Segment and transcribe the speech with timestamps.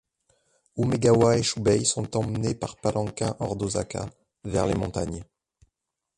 [0.77, 4.09] Umegawa et Chubei sont emmenés par palanquin hors d'Osaka,
[4.43, 5.23] vers les montagnes.